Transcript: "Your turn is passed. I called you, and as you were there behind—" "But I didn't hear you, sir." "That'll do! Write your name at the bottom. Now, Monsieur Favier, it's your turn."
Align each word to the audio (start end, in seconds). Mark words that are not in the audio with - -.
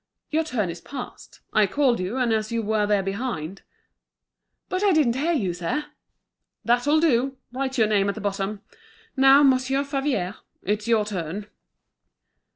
"Your 0.31 0.43
turn 0.43 0.71
is 0.71 0.81
passed. 0.81 1.41
I 1.53 1.67
called 1.67 1.99
you, 1.99 2.17
and 2.17 2.33
as 2.33 2.51
you 2.51 2.63
were 2.63 2.87
there 2.87 3.03
behind—" 3.03 3.61
"But 4.67 4.83
I 4.83 4.93
didn't 4.93 5.13
hear 5.15 5.33
you, 5.33 5.53
sir." 5.53 5.85
"That'll 6.65 6.99
do! 6.99 7.37
Write 7.51 7.77
your 7.77 7.85
name 7.85 8.09
at 8.09 8.15
the 8.15 8.19
bottom. 8.21 8.61
Now, 9.15 9.43
Monsieur 9.43 9.83
Favier, 9.83 10.37
it's 10.63 10.87
your 10.87 11.05
turn." 11.05 11.45